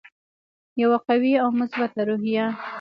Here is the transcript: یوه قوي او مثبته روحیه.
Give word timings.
یوه 0.81 0.97
قوي 1.07 1.33
او 1.43 1.49
مثبته 1.59 2.01
روحیه. 2.09 2.47